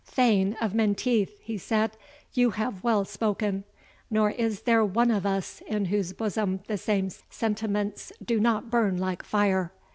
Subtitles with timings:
[0.03, 1.95] "Thane of Menteith," he said,
[2.33, 3.65] "you have well spoken;
[4.09, 8.97] nor is there one of us in whose bosom the same sentiments do not burn
[8.97, 9.71] like fire.